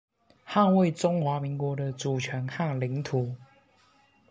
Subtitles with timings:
[0.47, 3.35] 捍衛中華民國的主權和領土